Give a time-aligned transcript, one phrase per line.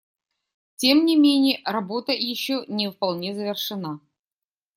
[0.77, 3.99] Тем не менее, работа еще не вполне завершена.